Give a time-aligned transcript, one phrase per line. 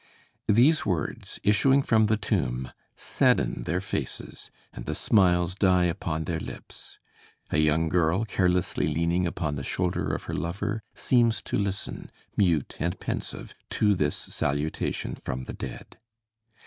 [0.47, 6.39] These words, issuing from the tomb, sadden their faces, and the smiles die upon their
[6.39, 6.97] lips.
[7.51, 12.77] A young girl, carelessly leaning upon the shoulder of her lover, seems to listen, mute
[12.79, 15.99] and pensive, to this salutation from the dead.